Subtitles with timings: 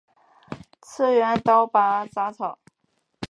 [0.81, 2.57] 次元刀拔杂草